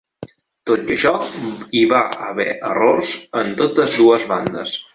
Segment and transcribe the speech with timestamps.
[0.69, 1.11] Tot i això,
[1.81, 3.13] hi va haver errors
[3.43, 4.77] en totes dues bandes.